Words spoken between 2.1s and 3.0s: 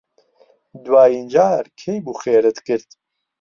خێرت کرد؟